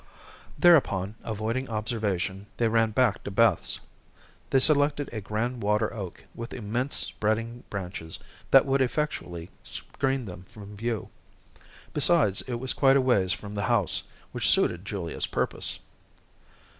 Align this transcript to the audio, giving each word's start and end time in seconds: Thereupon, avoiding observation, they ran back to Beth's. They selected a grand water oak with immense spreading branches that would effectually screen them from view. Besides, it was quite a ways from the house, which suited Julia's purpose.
Thereupon, 0.57 1.13
avoiding 1.23 1.69
observation, 1.69 2.47
they 2.57 2.67
ran 2.67 2.89
back 2.89 3.23
to 3.23 3.29
Beth's. 3.29 3.79
They 4.49 4.59
selected 4.59 5.11
a 5.13 5.21
grand 5.21 5.61
water 5.61 5.93
oak 5.93 6.23
with 6.33 6.55
immense 6.55 6.95
spreading 6.95 7.63
branches 7.69 8.17
that 8.49 8.65
would 8.65 8.81
effectually 8.81 9.51
screen 9.61 10.25
them 10.25 10.47
from 10.49 10.75
view. 10.75 11.09
Besides, 11.93 12.41
it 12.47 12.55
was 12.55 12.73
quite 12.73 12.97
a 12.97 13.01
ways 13.01 13.31
from 13.31 13.53
the 13.53 13.65
house, 13.69 14.01
which 14.31 14.49
suited 14.49 14.85
Julia's 14.85 15.27
purpose. 15.27 15.77